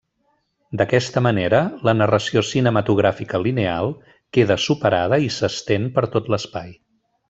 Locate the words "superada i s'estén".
4.67-5.91